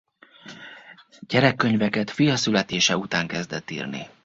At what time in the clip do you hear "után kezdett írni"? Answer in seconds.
2.97-4.07